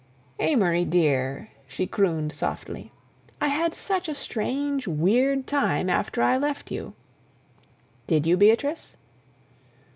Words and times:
"Amory, 0.39 0.83
dear," 0.83 1.49
she 1.67 1.85
crooned 1.85 2.33
softly, 2.33 2.91
"I 3.39 3.49
had 3.49 3.75
such 3.75 4.09
a 4.09 4.15
strange, 4.15 4.87
weird 4.87 5.45
time 5.45 5.91
after 5.91 6.23
I 6.23 6.37
left 6.39 6.71
you." 6.71 6.95
"Did 8.07 8.25
you, 8.25 8.35
Beatrice?" 8.35 8.97